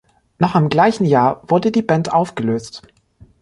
[0.39, 2.81] Noch im gleichen Jahr wurde die Band aufgelöst.